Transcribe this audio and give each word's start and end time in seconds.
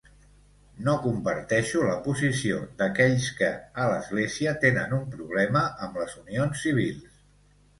No 0.85 0.93
comparteixo 1.01 1.83
la 1.89 1.97
posició 2.07 2.57
d'aquells 2.79 3.27
que, 3.41 3.51
a 3.83 3.87
l'Església, 3.93 4.55
tenen 4.65 4.97
un 5.01 5.05
problema 5.17 5.63
amb 5.89 6.01
les 6.05 6.17
unions 6.25 6.65
civils. 6.67 7.07